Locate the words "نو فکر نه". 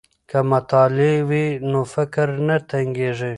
1.69-2.57